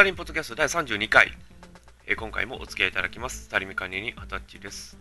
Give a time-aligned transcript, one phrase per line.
[0.00, 1.30] タリンポッドキャスト第32回、
[2.06, 3.44] えー今回もお付き合いいただきます。
[3.44, 4.96] スタリミ管理人アタッチです。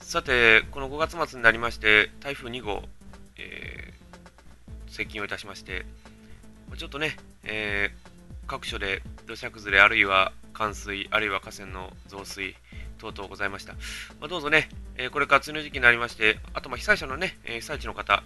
[0.00, 2.84] さて、この5月末になりまして、台風2号、
[3.38, 5.84] えー接近をいたしまして、
[6.76, 12.54] ちょっとね、えー各所で土砂崩れ、あるいは冠水、あるいは河川の増水
[12.98, 13.72] 等々ございました。
[13.72, 18.22] まあ、どうぞね、えこれから梅雨の時期になりまして、あとまあ被災者のね、え被災地の方、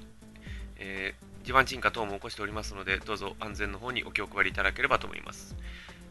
[0.76, 1.14] え
[1.44, 5.56] 地盤沈下等も起こしておりますので、どうぞ安全の方にお気を配りいただければと思います。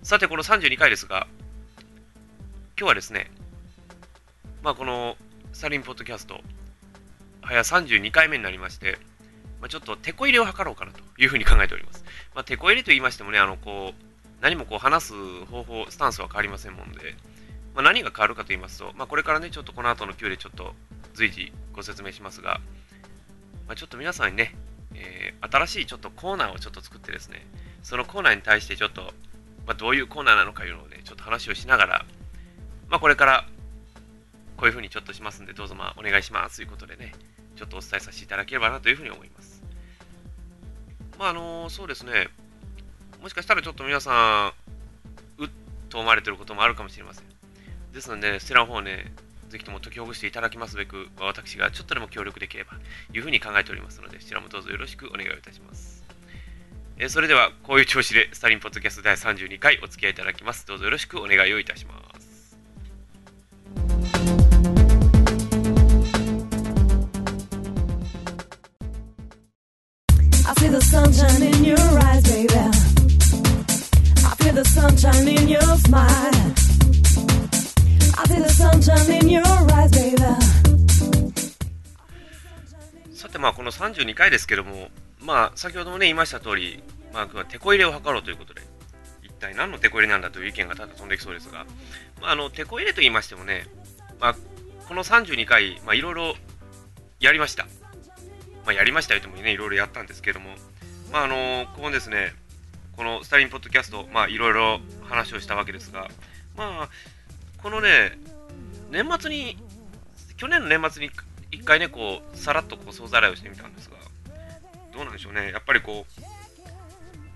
[0.01, 1.27] さて、この32回ですが、
[2.79, 3.29] 今日はですね、
[4.63, 5.17] まあ、この
[5.51, 6.39] スタリンポッドキャスト、
[7.41, 8.97] 早32回目になりまして、
[9.59, 12.05] まあ、ちょっと手こ入れを図ろうかなというふうに考えております。
[12.33, 14.03] まあ、手こ入れと言いましてもね、あのこう
[14.41, 15.13] 何もこう話す
[15.45, 17.15] 方法、スタンスは変わりませんもんで、
[17.75, 20.73] まあ、何が変わるかと言いますと、まあ、これからね、ちょっとこの後の Q でちょっと
[21.13, 22.61] 随時ご説明しますが、
[23.67, 24.55] まあ、ちょっと皆さんにね、
[24.95, 27.45] えー新しいちょっとコーナーをちょっと作ってですね、
[27.81, 29.13] そのコーナーに対してちょっと、
[29.69, 32.05] まあ、どういうコーナーなのかいうのをね、ちょっと話をしながら、
[32.89, 33.45] まあ、これから
[34.57, 37.13] こういうふうにちょっとしますんで、どうぞまあお願いしますということでね、
[37.55, 39.61] ちょっとお伝えさせていただければなというふうに思います。
[41.19, 42.29] まあ、あのそうですね、
[43.21, 44.53] もしかしたらちょっと皆さ
[45.37, 45.49] ん、うっ
[45.89, 47.25] と思われてることもあるかもしれません。
[47.93, 49.13] ですので、そちらの方をね、
[49.49, 52.71] ぜひとも解きほぐしていただきますべく、私がちょっとでも協力できれば、
[53.13, 55.98] いうふうに考えておりますので、そちらもどうぞよろしくお願いいたします。
[57.01, 60.67] え、それではこういう調子でスタリンポッドキャスト第32回お付き合いいただきます。
[60.67, 62.57] どうぞよろしくお願いいたします。
[83.13, 84.89] さてまあこの32回ですけども
[85.21, 86.81] まあ、先ほどもね、言いました通り、
[87.13, 88.61] まあ、今日は手こ入れを図ろうということで、
[89.23, 91.65] 一体何の手こ入れなんだという意見が多々飛んできそうですが、
[92.21, 93.67] まあ、あの、手こ入れと言いましてもね、
[94.19, 94.35] まあ、
[94.87, 96.35] この32回、まあ、いろいろ
[97.19, 97.65] やりました。
[98.65, 100.51] まあ、やりましたよともね、いろいろやったんですけども、
[101.11, 102.33] まあ、あのここですね、
[102.95, 106.07] このスタリンポッドキャスト、まあ、いろいろ話をしたわけですが、
[106.55, 106.89] まあ、
[107.61, 108.17] このね、
[108.91, 109.57] 年末に、
[110.37, 111.11] 去年の年末に
[111.51, 113.97] 一回ね、こう、さらっとこう、総ざらいをしてみたんですが、
[114.93, 116.05] どうなんでしょうね、やっぱりこ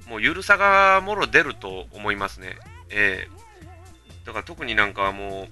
[0.06, 2.58] う、もうゆるさがもろ出ると思いますね。
[2.90, 3.32] ええ。
[4.26, 5.48] だから特になんかも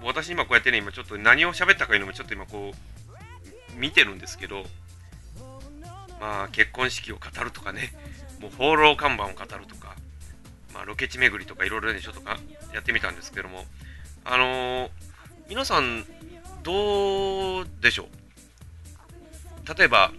[0.00, 4.64] う、私今こうやってね、今ちょっと何を喋ったかいうのもちょっと今こう、見てるんですけど、
[6.20, 7.92] まあ結婚式を語るとかね、
[8.40, 9.94] もう放浪看板を語るとか、
[10.74, 12.38] まあロケ地巡りとかいろいろね、ちょっとか
[12.72, 13.64] やってみたんですけども、
[14.24, 14.90] あのー
[15.48, 16.06] 皆さん、
[16.62, 19.74] どうでしょう？
[19.76, 20.12] 例えば、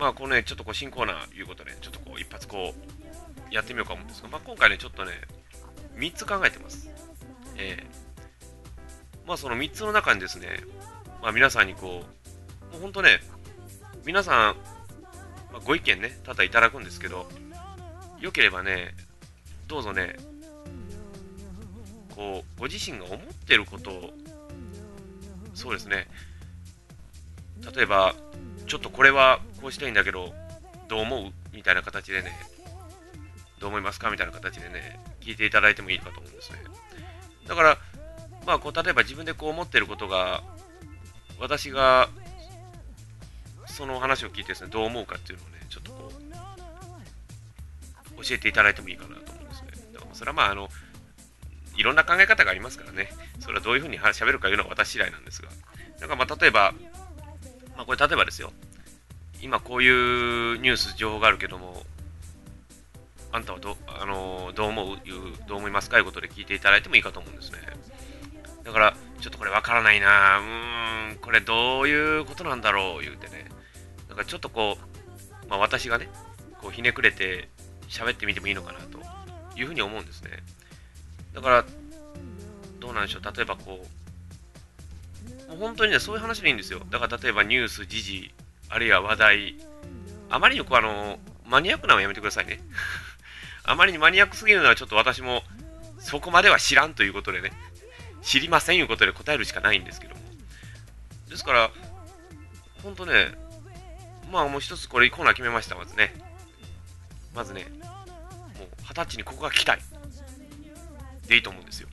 [0.00, 5.12] まあこのね、ちょっとこう新コーナーいうことで、ちょっとこう一発こうやってみようか思うんですが、まあ今回ね、ちょっとね、
[5.96, 6.88] 3つ考えてます。
[7.58, 7.86] ええ
[9.26, 10.48] まあその3つの中にですね、
[11.20, 12.02] まあ皆さんにこ
[12.70, 13.20] う、もう本当ね、
[14.06, 14.56] 皆さん、
[15.52, 17.28] まあ、ご意見ね、多々いただくんですけど、
[18.18, 18.94] よければね、
[19.68, 20.16] どうぞね、
[22.16, 24.10] こう、ご自身が思ってることを、
[25.52, 26.06] そうですね、
[27.76, 28.14] 例えば、
[28.66, 30.32] ちょっとこれはこうしたいんだけど、
[30.88, 31.32] どう思う？
[31.54, 32.32] みたいな形でね、
[33.58, 34.10] どう思いますか？
[34.10, 36.58] みたいな形でね、聞いていただいてもいいかと思うんですね。
[37.46, 37.78] だから、
[38.46, 40.42] まあ、こう例えば自分でこう思ってることが、
[41.38, 42.08] 私が
[43.66, 46.12] その話を聞いてですね、どう思うかっていうのをね、ちょっとこ
[48.18, 49.68] う、教えていただいてもいいかなと思うんですね。
[49.94, 50.68] だからそれはまあ、あの、
[51.76, 55.48] いろんな考え方がありますからね、それはどういうふうに話喋るかいうのは私次第なんですが、
[55.98, 56.74] だかまあ、例えば、
[57.76, 58.52] まあ、これ例えばですよ、
[59.42, 61.82] 今こういうニュース、情報があるけども、
[63.32, 64.98] あんたはど,、あのどう思う、
[65.48, 67.58] どう思いますかいうことで聞いていただいてもいいかと思うんですね。
[68.64, 73.46] だから、ちょっとこれわからないな、うーん、これどういうことなんだろう言うてね、
[74.08, 74.76] だからちょっとこ
[75.44, 76.08] う、まあ、私がね、
[76.60, 77.48] こうひねくれて
[77.88, 79.00] 喋ってみてもいいのかなと
[79.58, 80.30] いうふうに思うんですね。
[81.32, 81.64] だから、
[82.80, 83.86] どうなんでしょう、例えばこ
[85.46, 86.82] う、もう本当にね、そういう話でいいんですよ。
[86.90, 88.34] だから例えばニュース、時事、
[88.70, 89.56] あるいは話題、
[90.30, 92.60] あまりにこうあの、マニアックなのはやめてくださいね。
[93.64, 95.42] あまりにマニアックすぎるのはちょっと私も
[95.98, 97.52] そこまでは知らんということでね、
[98.22, 100.20] 知りませんいうことで答えるしかないんですけども。
[101.28, 101.70] ですから、
[102.84, 103.34] 本当ね、
[104.30, 106.14] まあもう一つこれコーナー決めました、まずね。
[107.34, 107.66] まずね、
[108.56, 109.80] もう二十歳にここが聞きたい。
[111.26, 111.88] でいいと思うんですよ。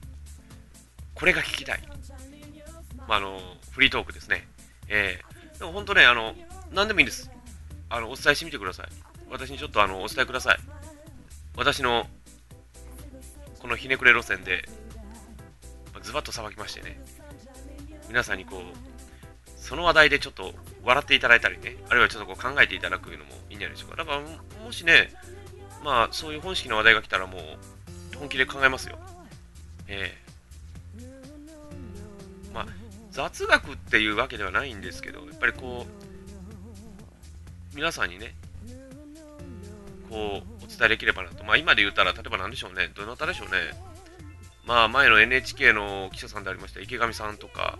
[1.15, 1.81] これが聞きたい。
[3.07, 3.39] まあ、あの、
[3.71, 4.47] フリートークですね。
[4.88, 6.35] ええでも本当ね、あの、
[6.72, 7.30] 何でもいいんです。
[7.90, 8.88] あの、お伝えしてみてください。
[9.30, 10.58] 私にちょっとあの、お伝えください。
[11.56, 12.08] 私の
[13.60, 14.68] このひねくれ路線で、
[16.02, 17.00] ズバッとさばきましてね、
[18.08, 18.62] 皆さんにこう、
[19.58, 20.54] その話題でちょっと
[20.84, 23.98] 笑っていただいたりね、あるいはちょっとこう考えていただくのもいいんじゃないでしょうか。
[23.98, 24.22] だから、
[24.64, 25.12] もしね、
[25.84, 27.42] まあ、そういう本式の話題が来たらもう、
[28.18, 28.98] 本気で考えますよ。
[29.88, 30.16] え
[31.00, 31.04] え
[32.54, 32.68] まあ、
[33.12, 35.96] 雑学っていうわけではないんですけど、やっぱりこう、
[37.77, 38.33] 皆さんにね、
[40.09, 41.44] こう、お伝えできればなと。
[41.44, 43.56] まあ、今で言ったら、例えば何でしょうね、どなたでしょうね。
[44.65, 47.77] まあ、前の NHK の記者さんでありました池上さんとか、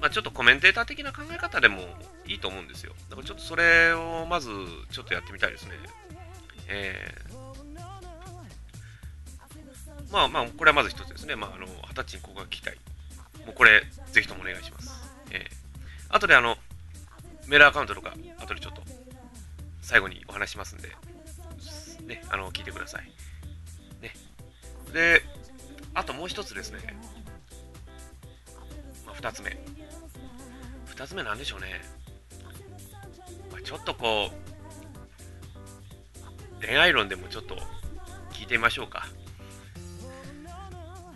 [0.00, 1.82] まあ、ちょっとコメンテーター的な考え方でも
[2.26, 2.94] いいと思うんですよ。
[3.10, 4.48] だからちょっとそれをまず
[4.90, 5.72] ちょっとやってみたいですね。
[6.68, 11.36] えー、まあまあ、これはまず一つですね。
[11.36, 12.78] まあ、あの、二十歳にここが聞きたい。
[13.44, 14.90] もうこれ、ぜひともお願いします。
[15.32, 15.40] えー、
[16.08, 16.56] あとであの、
[17.48, 18.82] メールアカウントとか、後でちょっと、
[19.80, 20.88] 最後にお話しますんで、
[22.06, 23.04] ね、あの、聞いてください。
[24.00, 24.12] ね。
[24.92, 25.22] で、
[25.94, 26.78] あともう一つですね。
[29.04, 29.56] まあ、二つ目。
[30.86, 31.82] 二つ目なんでしょうね。
[33.52, 34.30] まあ、ちょっとこ
[36.60, 37.56] う、恋愛論でもちょっと
[38.32, 39.06] 聞いてみましょうか。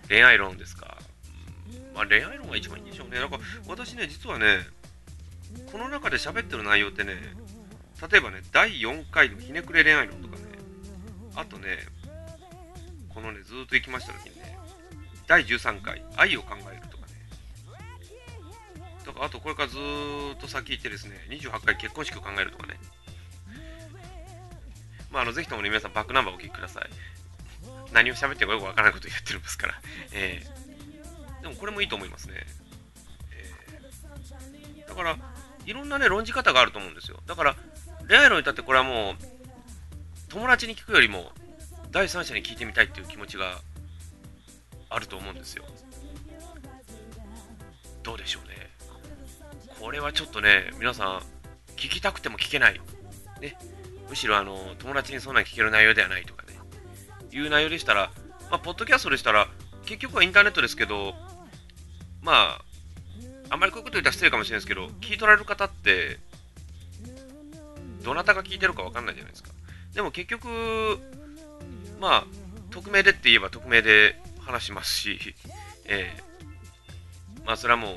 [0.09, 0.99] 恋愛論ですか。
[1.95, 3.19] まあ、恋愛論が一番いいんでしょうね。
[3.19, 4.59] なんか私ね、実はね、
[5.71, 7.15] この中で喋ってる内容ってね、
[8.11, 10.43] 例えばね、第4回のひねくれ恋愛論とかね、
[11.35, 11.79] あとね、
[13.09, 14.59] このね、ずーっと行きました時にね、
[15.27, 17.13] 第13回、愛を考えるとかね、
[19.05, 22.79] とか、あとこれからずーっと先行ってですね、28回結婚式を考えるとかね、
[25.11, 26.85] まあ、あのぜひともね、皆さんバックナンバーお聞きください。
[27.93, 29.75] 何を喋ってるかよくわからないことを言ってるんですから。
[30.13, 32.35] えー、でもこれもいいと思いますね。
[33.33, 35.17] えー、だから、
[35.67, 37.19] いろんなね、論じ方があると思うんですよ。
[37.27, 37.57] だから、
[38.09, 39.15] 恋愛論に至ってこれはもう、
[40.29, 41.33] 友達に聞くよりも、
[41.91, 43.61] 第三者に聞いてみたいっていう気持ちが
[44.89, 45.65] あると思うんですよ。
[48.03, 48.55] どうでしょうね。
[49.81, 51.23] これはちょっとね、皆さん、
[51.77, 52.81] 聞きたくても聞けない。
[53.41, 53.57] ね。
[54.09, 56.59] むしろあの友達にそんなん聞ける内容ではないとかね、
[57.31, 58.11] いう内容でしたら、
[58.51, 59.47] まあ、ポッドキャストでしたら、
[59.85, 61.15] 結局はインターネットですけど、
[62.21, 62.65] まあ、
[63.51, 66.19] あんまりこういうこと言ったら失礼かもしれないですけど、聞い取られる方って、
[68.05, 69.51] どなたが聞いてるか分かんないじゃないですか。
[69.95, 70.49] でも結局、
[72.01, 72.25] まあ、
[72.71, 75.35] 匿名でって言えば匿名で話しますし、
[75.87, 77.95] えー、まあそれはもう、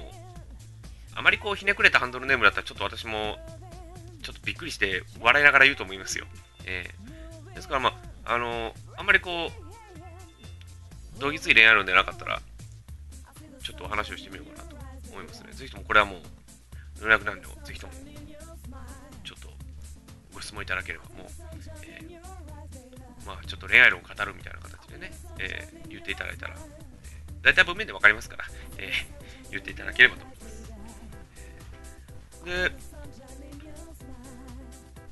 [1.16, 3.38] あまりこうひねくれたハンドルネームだったらちょっと私も
[4.24, 6.26] ちょっとびっくりして笑いながら言うと思いますよ。
[6.66, 7.94] えー、ですからま
[8.26, 9.52] あ、あの、あんまりこ
[11.18, 12.42] う、どぎつい恋愛論でなかったら、
[13.62, 14.73] ちょっとお話をしてみようかなと
[15.14, 15.54] 思いますね。
[15.54, 17.94] ぜひともこれはもう、連絡なんで、ぜひとも、
[19.24, 19.50] ちょっと
[20.34, 21.28] ご質問いただければ、もう、
[21.84, 28.46] えー、まあ、ちょっと恋愛論を語るみたいな形でね、えー、言っていただいたら、えー、大体文面でわかりますから、
[28.78, 30.74] えー、言っていただければと思います。
[32.46, 32.72] で、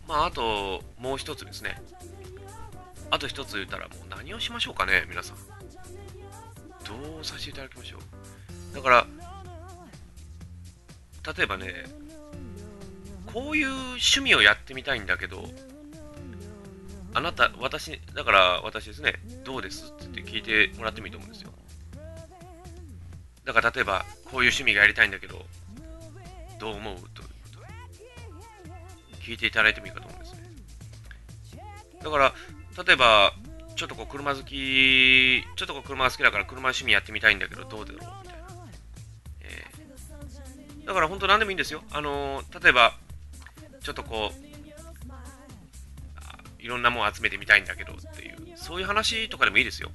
[0.07, 1.81] まあ、あと、もう一つですね。
[3.11, 5.37] あと一つ言ったら、もう何をしましょうかね、皆さん。
[6.85, 7.97] どうさせていただきましょ
[8.71, 8.75] う。
[8.75, 9.07] だから、
[11.35, 11.85] 例えばね、
[13.33, 15.49] こういう趣味をやってみたいんだけど、
[17.13, 21.51] あなた、私、だから私ですね、どうですって聞いてもらってもいいと思うんですよ。
[23.43, 25.45] だから例えば、こういう趣味がやりたいんだけど、
[26.59, 31.65] どう思うということ聞いていただいてもいいかと思うんですね。
[32.03, 32.33] だから、
[32.85, 33.33] 例えば、
[33.75, 38.10] ちょっとこう車好き、ちょっとこう車が好きだから車趣味やってみたいんだけど、どうだろう？
[40.85, 41.83] だから本当何でもいいんですよ。
[41.91, 42.97] あのー、例えば、
[43.81, 44.51] ちょっとこう、
[46.61, 49.89] いろんなもん集めてみたいんだけどっていう、そういう話とかでもいいですよ。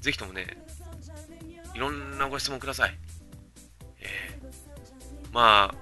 [0.00, 0.58] ぜひともね、
[1.74, 2.98] いろんなご質問ください。
[4.00, 5.74] えー、まあ、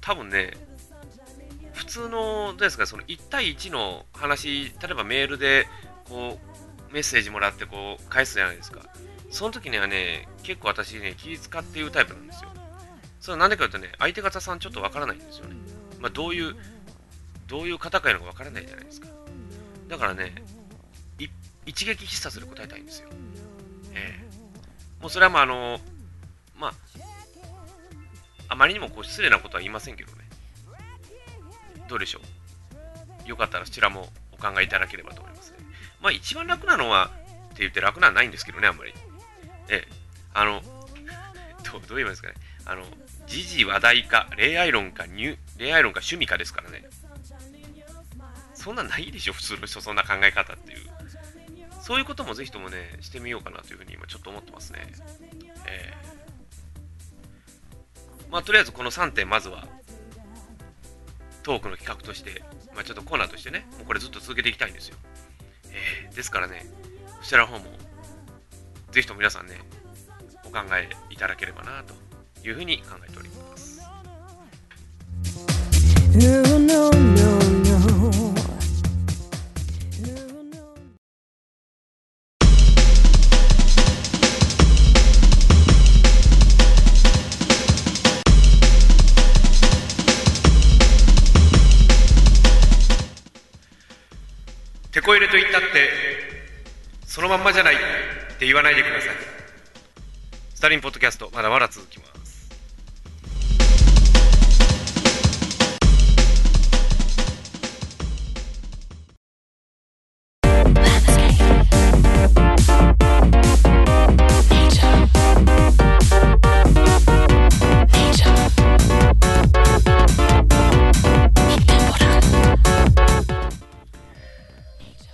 [0.00, 0.52] 多分ね、
[1.72, 5.66] 普通の、どうですか、その1対1の話、例えばメールで、
[6.04, 6.38] こ
[6.90, 8.82] う、メッセージもらってこう返すじゃないですか。
[9.32, 12.50] その時にはね、結構私ね、気使って言うタイプなんですよ。
[13.18, 15.56] それはなんでかというとね、相手方さんちょっとわからないんですよね。
[16.00, 16.54] まあ、どういう、
[17.48, 19.08] どういう方かいのかわからないじゃないですか。
[19.88, 20.34] だからね、
[21.64, 23.08] 一撃必殺で答えたいんですよ。
[23.94, 25.80] ええー、もうそれはまああの、
[26.58, 26.72] まあ、
[28.48, 30.18] あまりにもこう失礼なことは言いませんけどね。
[31.88, 32.20] どうでしょ
[33.24, 35.58] うよかったらそちらもお考えいただければと思いますね。
[36.02, 37.10] まあ一番楽なのは、
[37.46, 38.92] って言って楽なんないんですけどね、あんまり。
[39.72, 39.88] ええ、
[40.34, 40.60] あの、
[41.64, 42.34] どどう言いいですかね。
[42.66, 42.84] あの、
[43.26, 46.84] 時事話題か、恋愛論か、恋愛論か趣味かですからね。
[48.54, 50.78] そんなないでしょ、普通の人、そんな考え方っていう。
[51.80, 54.92] そういうこともぜひともね、してみようかなというふうに今ちょっと思ってますね。
[55.66, 59.66] えー、まあ、とりあえずこの3点、まずは、
[61.42, 64.96] トークの企画として、まあ、ちょっとコーナーとしてね、もうこれずっと続けていきたいんですよ。
[65.70, 66.66] えー、ですからね、
[67.18, 67.64] こちらの方も、
[68.92, 69.54] ぜひとも皆さんね、
[70.44, 71.94] お考えいただければなと
[72.46, 73.80] いうふうに考えております。
[76.14, 77.32] No, no, no.
[95.04, 95.90] こ入れと言ったって
[97.06, 97.74] そのまんまじゃない
[98.42, 99.10] って言わないでください。
[100.52, 102.12] スタリンポッドキャストまだまだ続きます。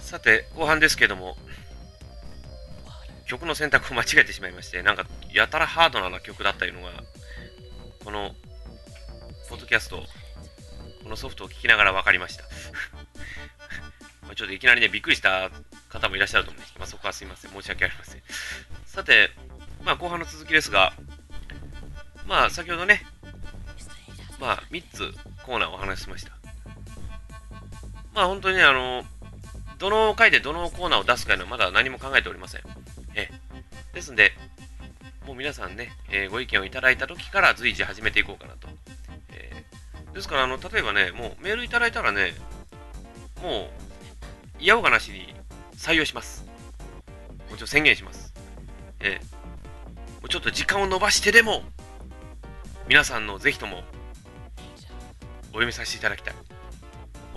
[0.01, 1.37] さて、後半ですけども、
[3.29, 6.91] 曲の選択を間違えてしまいまして、なんか、やたらハードな曲だったいうのが、
[8.03, 8.35] この、
[9.51, 10.03] ポッドキャスト、
[11.03, 12.45] このソフトを聞きながら分かりました。
[14.27, 15.51] まちょっといきなりね、びっくりした
[15.91, 17.51] 方もいらっしゃると思うんですけど、まあ、そこはすいません。
[17.51, 18.23] 申し訳ありません。
[18.87, 19.31] さて、
[19.85, 20.95] まあ、後半の続きですが、
[22.27, 23.05] まあ、先ほどね、
[24.41, 26.33] まあ、3つコーナーをお話ししました。
[28.15, 29.05] まあ、本当にね、あの、
[29.79, 32.63] どの回でどのコーナーを出すかいうのはまだ何も考えておりません。
[33.99, 34.33] ですんで、
[35.27, 38.69] もう皆さんね、えー、ご意見をいただいた時から随時始めていこうかなと。
[39.31, 42.33] えー、ですから、あの、例えばね、もうメールいただいたらね、
[43.43, 43.71] もう、
[44.61, 45.35] 嫌おがなしに
[45.77, 46.47] 採用します。
[47.51, 48.33] もちろん宣言します。
[49.01, 51.65] えー、もうちょっと時間を延ばしてでも、
[52.87, 53.83] 皆さんのぜひとも、
[55.51, 56.35] お読みさせていただきたい。
[56.35, 56.41] も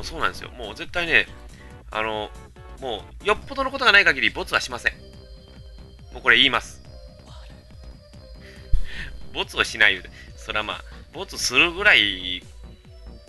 [0.01, 0.51] うそうなんですよ。
[0.51, 1.25] もう絶対ね、
[1.89, 2.29] あの、
[2.81, 5.10] もう、よっぽどのことがない限り、ボツはしません。
[6.13, 6.81] もうこれ言います。
[9.33, 12.43] ボツをしないでそれはまあ、ボツするぐらい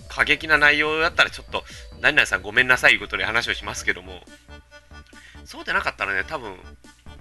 [0.09, 1.65] 過激な内容だったらちょっと、
[2.01, 4.21] 何々さんごめんなさいいうことで話をしますけども、
[5.45, 6.57] そうでなかったらね、多分、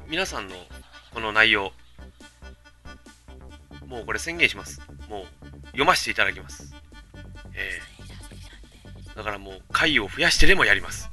[0.07, 0.55] 皆さんの
[1.13, 1.71] この内容、
[3.85, 4.81] もうこれ宣言します。
[5.09, 6.73] もう、読ませていただきます。
[7.53, 11.09] えー、だからもう、回を増やしてでもやります。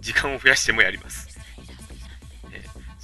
[0.00, 1.33] 時間を増やしてもやります。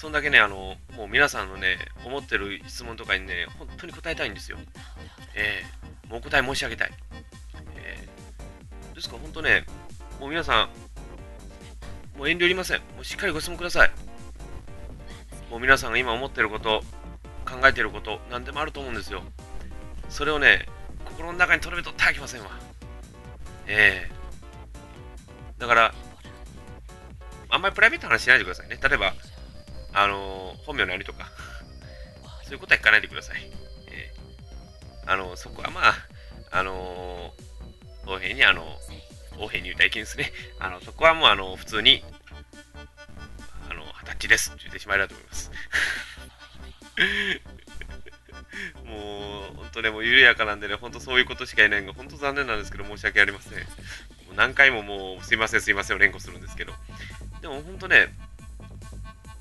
[0.01, 1.77] そんだけね、あの、もう皆さんのね、
[2.07, 4.57] 思ってる質問とかにね、本当に答えたいんですよ。
[5.35, 6.93] えー、もう答え申し上げたい。
[7.77, 9.67] えー、ですから本当ね、
[10.19, 10.71] もう皆さ
[12.15, 12.79] ん、もう遠慮いりません。
[12.79, 13.91] もうしっかりご質問ください。
[15.51, 16.81] もう皆さんが今思ってること、
[17.45, 19.23] 考えてること、何でもあると思うんですよ。
[20.09, 20.65] それをね、
[21.05, 22.47] 心の中に留めとってはいけませんわ。
[23.67, 25.95] ええー、だから、
[27.51, 28.79] あんまりプライベートな話しないでくださいね。
[28.83, 29.13] 例えば、
[29.93, 31.31] あの、本名何とか、
[32.45, 33.51] そういうことは聞かないでください。
[33.89, 35.95] えー、あの、そこはまあ、
[36.51, 38.79] あのー、平に、あの、
[39.33, 40.33] 横平に言うた意見ですね。
[40.59, 42.05] あの、そこはもう、あの、普通に、
[43.69, 45.51] あの、二十歳ですって言ってしまいだと思います。
[48.85, 53.53] もう、本当ね、もう緩やかなんでね、本当そういうことしかいないのが、本当残念なんですけど、申し訳ありません。
[53.61, 53.63] も
[54.33, 56.75] う何回ももう、すいません、すいません連呼するんですけど、
[57.41, 58.09] でも本当ね、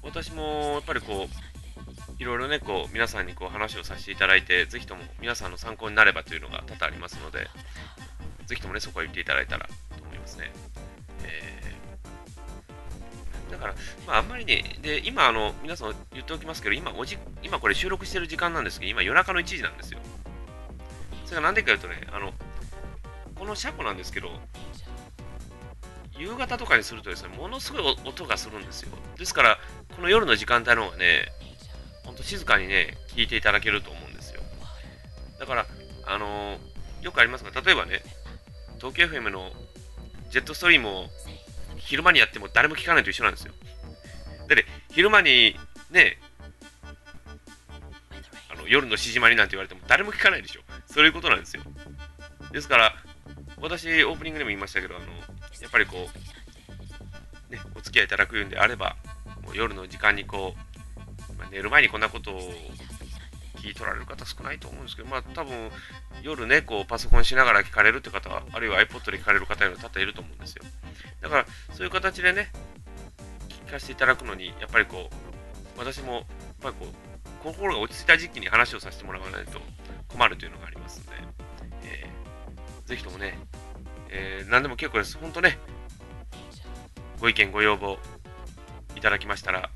[0.10, 7.48] 私もやっぱりこう、いろいろね、こう、皆さんにこう話をさせていただいて、ぜひとも皆さんの参考になればというのが多々ありますので、
[8.48, 10.52] ぜひともね、そこは言っていただいたらと思いますね。
[11.24, 13.76] えー、だから、
[14.08, 20.00] まあ、あんまりね、で、今、あの、皆さん言っておきますけど、今、おじ今これ収録してる時間なんですけど、今、夜中の1時なんですよ。
[21.26, 22.34] それがなんでか言うとね、あの、
[23.36, 24.32] この車庫なんですけど、
[26.20, 28.90] 夕方とかにするとですね、ものすごい音がするんですよ。
[29.18, 29.58] ですから、
[29.96, 31.30] この夜の時間帯の方がね、
[32.04, 34.42] ほんと静かにね、聞いていただけると思うんですよ。
[35.40, 35.66] だから、
[36.06, 38.04] あのー、よくありますが、例えばね、
[38.78, 39.52] 東京 FM の
[40.30, 41.06] ジェットストリームを
[41.78, 43.54] 昼間にやっても誰も聞かないと一緒なんですよ。
[44.50, 45.56] で、昼間に
[45.90, 46.18] ね、
[48.52, 50.62] あの夜のしじまりなんて言われても誰も聞かないでしょ。
[50.88, 51.64] そういうことなんですよ。
[52.52, 52.96] ですから、
[53.62, 55.06] 私、オープニングでも言いましたけど、あの、
[55.62, 56.08] やっぱりこ
[57.50, 58.96] う、ね、お付き合いいただくんであれば、
[59.44, 62.40] もう夜の時間にこう、まあ、寝る前にこんなことを
[63.56, 65.70] 聞い取られる方少ないと思うんですけど、まあ多分
[66.24, 70.64] 夜ね、こうパソコンしながら聞かれるって方は、あるいは iPod で聞かれる方より多々いると思うんですよ。
[71.22, 72.52] だからそういう形でね、
[73.68, 76.24] 聞かせていただくのに、やっぱりこう、私も、やっ
[76.62, 79.60] ぱりこう、心が落ち着いた時期に話をさせてもらわないと
[80.10, 81.12] 困るというのがありますので、
[81.84, 83.38] えー、ぜひともね、
[84.10, 85.18] えー、何でも結構です。
[85.18, 85.58] 本当ね、
[87.20, 87.98] ご意見、ご要望
[88.96, 89.70] いただきましたら、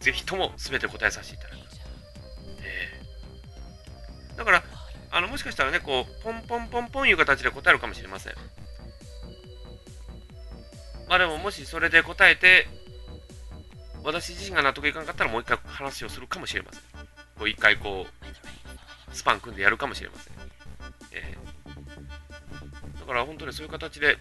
[0.00, 1.80] ぜひとも全て答えさせていただきます。
[2.62, 4.62] えー、だから、
[5.10, 8.34] あのもしかしたらね、こう、ポンポンポンポンいう形で答えるかもしれません。
[11.08, 12.66] まあでも、もしそれで答えて、
[14.02, 16.82] 私自身が納得いかなかったらもう一回話をするかもしれません。
[17.38, 20.41] こう一回こう、スパン組んでやるかもしれません。
[23.12, 24.18] から本当にそういう形で、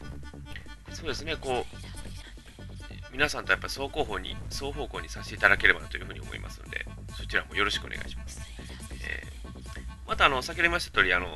[0.92, 8.42] そうですね、こう、皆さんとやっぱ双方向に、双方向にさせていただければなというふうに思いますので、そちらもよろしくお願いします。
[9.04, 11.28] えー、また、あの、先ほど言いました通り、あの、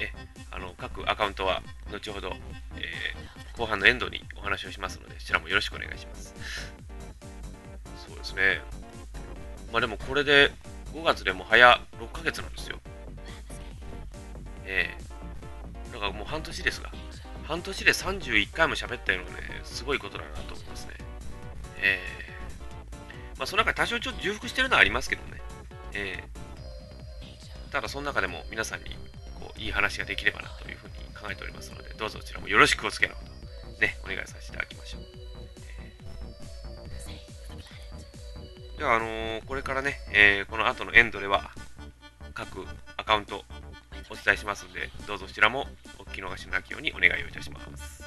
[0.00, 0.12] え、
[0.50, 2.32] あの、各アカウントは、後ほど、
[2.76, 6.34] えー、後半のエンドにお話をしますので、そちらもよろしくお願いします。
[8.06, 8.60] そうですね。
[9.72, 10.52] まあでもこれで
[10.92, 12.78] 5月でも早6ヶ月なんですよ。
[14.66, 15.03] ええー、
[16.04, 16.90] だからもう半年ですが、
[17.44, 20.94] 半年で31回も喋ったのはね、すごいことだなと思いますね。
[21.80, 25.40] えー、まあその中多少ちょっと重複してるのはありますけどね。
[25.94, 28.90] えー、ただその中でも皆さんに
[29.40, 33.30] こういい話ができればなというふうに考えておりますので、どうぞそちらもよろしくお付けのほど、
[33.80, 35.02] ね、お願いさせていただきましょう。
[38.76, 41.52] では、あのー、これからね、えー、この後のエンドでは、
[42.34, 42.66] 各
[42.98, 43.44] アカウント
[44.10, 45.66] お伝えしますので、どうぞそちらも
[46.14, 48.04] き逃しなきようにお願いをいたします。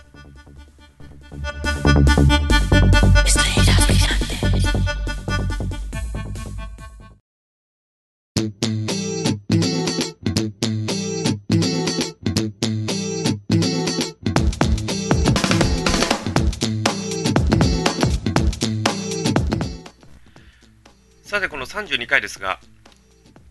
[21.23, 22.59] さて、この32回ですが、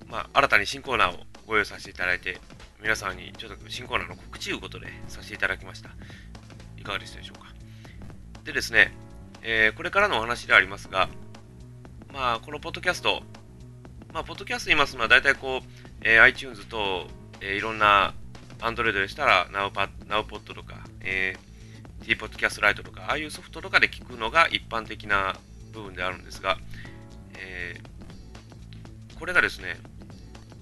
[0.06, 2.40] まあ、新たに新コーナーをご用意させていただいて、
[2.82, 5.90] 皆さんにちょっと新コーナーの告知いうことでさせていただきました。
[6.76, 7.46] いかがでしたでしょうか？
[8.44, 8.92] でですね、
[9.42, 11.08] えー、これからのお話でありますが、
[12.12, 13.22] まあ、このポッドキャスト、
[14.12, 15.68] まあ、ポッドキャスト言いますのは、大体こう、
[16.02, 17.08] えー、iTunes と、
[17.40, 18.14] えー、いろんな
[18.60, 25.34] Android でしたら NowPod, NowPod とか、えー、T ポッドキャストライトとか、ああいうソフトとかで聞くのが一般的な
[25.72, 26.58] 部分であるんですが、
[27.38, 29.76] えー、これがですね、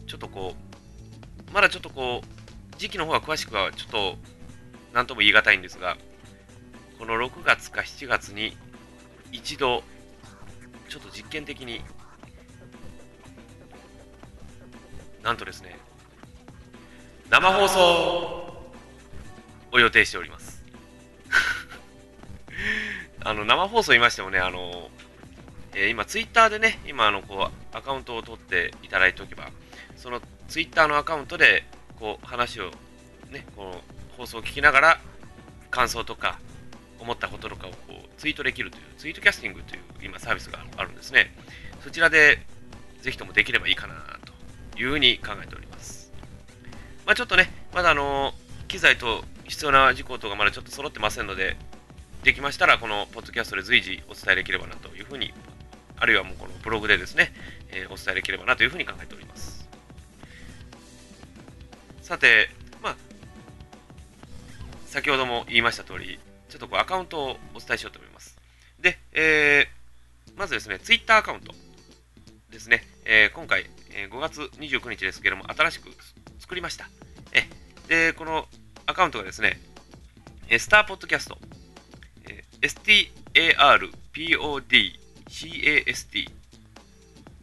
[0.06, 0.73] ちょっとこう、
[1.54, 4.16] まだちょっとこう、時期の方は詳しくはちょっと
[4.92, 5.96] 何とも言い難いんですが、
[6.98, 8.56] この6月か7月に
[9.30, 9.84] 一度、
[10.88, 11.80] ちょっと実験的に、
[15.22, 15.78] なんとですね、
[17.30, 17.80] 生放送
[19.70, 20.64] を予定しております。
[23.22, 24.90] あの生放送言いましてもね、あの
[25.72, 29.50] えー、今、ツイッターでね、今あのこう、アカウントを取っていただいておけば、
[29.96, 31.64] そのツイッターのアカウントで
[31.98, 32.70] こう話を、
[33.30, 33.80] ね、この
[34.16, 35.00] 放送を聞きながら、
[35.70, 36.38] 感想とか、
[37.00, 41.34] 思ったこととかをこうツイートできるという、ツイートキャスティングという今サービスがあるんですね。
[41.82, 42.38] そちらで
[43.02, 43.94] ぜひともできればいいかな
[44.72, 46.12] というふうに考えております。
[47.04, 48.32] まあ、ちょっとね、まだあの
[48.68, 51.56] 機材と必要な事項とかまだちょっと揃ってませんので、
[52.22, 55.34] できましたらこのポッドキャストで随時お伝えできればなというふうに
[55.98, 57.32] あるいはもうこのブログでですね、
[57.70, 59.53] えー、お伝えできればなというふうに考えております。
[62.04, 62.50] さて、
[62.82, 62.96] まあ、
[64.84, 68.36] 先ほども言いました通り、ちょっとこうアカウントをお伝えしようと思います。
[68.78, 71.54] で、えー、まずですね、Twitter アカウント
[72.50, 73.64] ですね、えー、今回、
[73.94, 75.88] えー、5月29日ですけれども、新しく
[76.40, 76.90] 作りました。
[77.32, 77.48] え
[77.88, 78.48] で、この
[78.84, 79.58] アカウントがですね、
[80.58, 81.38] スターポッドキャスト、
[82.60, 83.54] STARPOD
[85.26, 86.28] CAST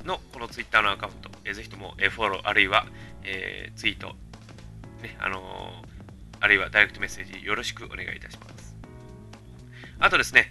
[0.05, 2.85] のこのツイッターのアカウント、えー、ぜひとも、えー、フォローあるいは、
[3.23, 4.15] えー、ツイート、
[5.01, 5.41] ねあのー、
[6.39, 8.75] あるいはダイレクトメッセージよろしくお願いいたします。
[9.99, 10.49] あとですね、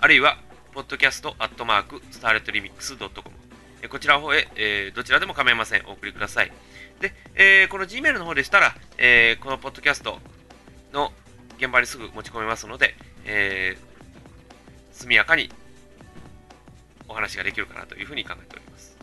[0.00, 0.38] あるいは
[0.74, 3.36] podcast.starletremix.com
[3.90, 5.84] こちらの方へ、えー、どちらでも構いません。
[5.86, 6.50] お送りください。
[7.00, 10.20] で、えー、この Gmail の方でしたら、えー、このポッドキャスト
[10.94, 11.12] の
[11.58, 12.94] 現場にすぐ持ち込めますので、
[13.26, 13.82] えー、
[14.96, 15.50] 速やかに
[17.08, 18.96] お話ができるかなというふうに考えております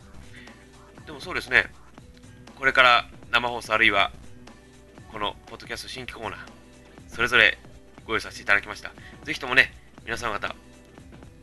[1.05, 1.69] でもそうですね
[2.55, 4.11] これから生放送あるいは
[5.11, 6.39] このポッドキャスト新規コーナー
[7.07, 7.57] それぞれ
[8.05, 8.91] ご用意させていただきました。
[9.23, 10.55] ぜひともね皆様方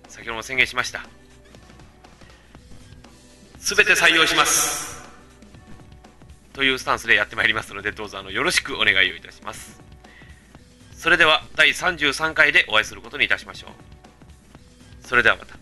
[0.08, 1.06] 先ほども宣言しました。
[3.58, 5.02] すべて採用します。
[6.52, 9.80] というスタンスでやってまいりますのでどうぞあのよろしくお願いをいたします。
[10.92, 15.06] それでは第33回でお会いすることにいたしましょう。
[15.06, 15.61] それではまた。